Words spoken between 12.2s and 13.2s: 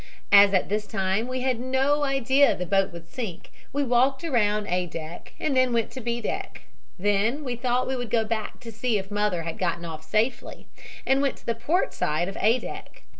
of A deck.